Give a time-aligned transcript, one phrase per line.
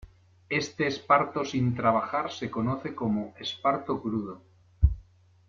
[0.49, 4.41] Este esparto sin trabajar se conoce como "esparto crudo".